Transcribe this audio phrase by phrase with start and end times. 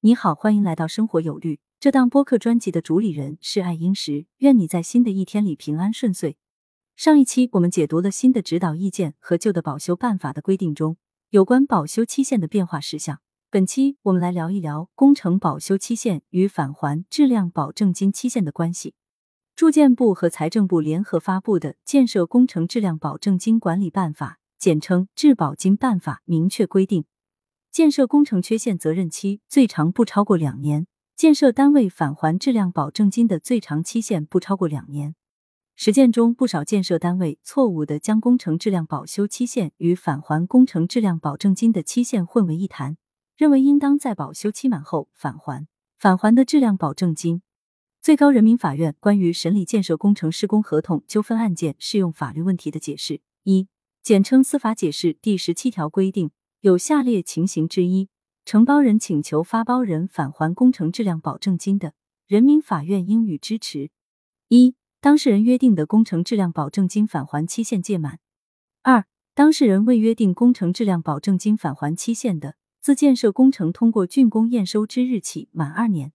[0.00, 1.58] 你好，欢迎来到生活有律。
[1.80, 6.36] 这档播客专辑的主理人是爱英石，愿你在新的一天里平安顺遂。
[6.94, 10.98] 上一期我们解读了新的指导意见和旧的保修办法的规定中
[11.30, 13.18] 有关保修期限的变化事项。
[13.50, 18.94] 本期我们来聊一聊工程保修期限与返还质量保证金期限的关系。
[19.56, 27.04] 住建部和财政部联合发布的《建设工程质量保证金管理办法》（简称《质保金办法》）明确规定，
[27.70, 30.86] 建设工程缺陷责任期最长不超过两年。
[31.16, 35.16] 建设单位返还质量保证金的最长期限不超过两年。
[35.74, 42.96] 实践中，不少建设单位错误的将工程质量保修期限与返还工程质量保证金的期限混为一谈，
[43.36, 47.42] 认为应当在保修期满后返还返还的质量保证金。
[48.00, 53.66] 最高人民法院关于审理建设工程施工合同纠纷案件适用法律问题的解释一，
[54.04, 56.30] 简称司法解释第十七条规定，
[56.60, 58.08] 有下列情形之一。
[58.44, 61.92] 承包人请求发包人返还工程质量保证金的，
[62.26, 63.90] 人民法院应予支持：
[64.48, 68.16] 一、当事人约定的工程质量保证金返还期限届满；
[68.82, 76.08] 二、当事人未约定工程质量保证金返还期限的，自建设工程通过竣工验收之日起满二年；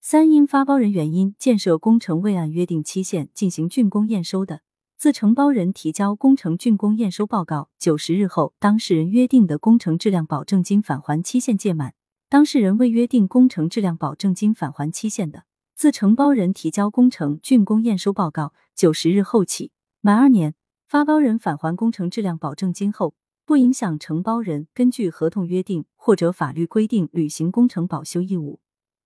[0.00, 4.62] 三、因发包人原因，建设工程未按约定期限进行竣工验收的。
[4.98, 11.90] 自承包人提交工程竣工验收报告九十日后，当事人约定的工程质量保证金返还期限届满；
[12.30, 15.44] 当事人未约定工程质量保证金返还期限的，
[15.74, 20.54] 自承包人提交工程竣工验收报告九十日后起满二年，
[20.88, 28.60] 发包人返还工程质量保证金后，不影响承包人根据合同约定或者法律规定履行工程保修义务。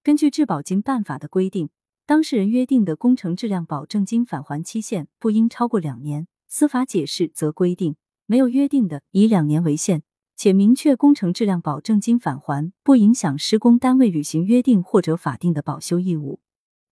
[0.05, 1.69] 根据质保金办法的规定。
[2.11, 7.95] 当事人约定的工程质量保证金返还期限不应超过两年，司法解释则规定，
[8.27, 10.03] 没有约定的，以两年为限，
[10.35, 16.41] 且明确工程质量保证金返还不影响施工单位履行约定或者法定的保修义务。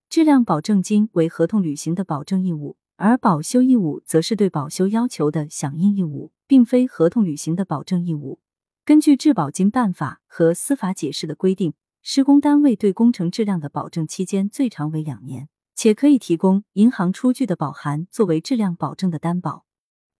[0.08, 8.38] 质量保证金为合同履行的保证义务，而保修义务则是对保修要求的响应义务，并非合同履行的保证义务。
[8.84, 11.74] 根据质保金办法和司法解释的规定。
[12.10, 19.66] 施工单位对工程质量的保证期间最长为两年，且可以提供银行出具的保函作为质量保证的担保，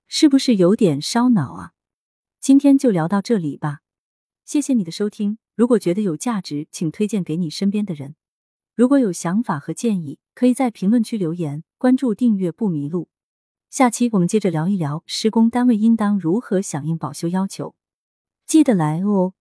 [0.07, 1.73] 是不是有点烧脑啊？
[2.41, 3.79] 今天就聊到这里吧，
[4.45, 5.39] 谢谢你的收听。
[5.55, 8.17] 如果觉得有价值，请推荐给你身边的人。
[8.75, 11.65] 如果有想法和建议，可以在评论区留言。
[11.79, 13.09] 关注订阅不迷路。
[13.71, 17.75] 下期我们接着聊一聊施工单位应当如何响应保修要求，
[18.47, 19.33] 记得来哦。